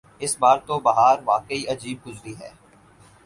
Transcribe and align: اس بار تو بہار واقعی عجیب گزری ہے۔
اس 0.19 0.35
بار 0.39 0.57
تو 0.57 0.79
بہار 0.79 1.17
واقعی 1.25 1.63
عجیب 1.67 1.97
گزری 2.07 2.33
ہے۔ 2.39 2.49